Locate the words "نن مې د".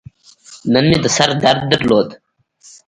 0.73-1.05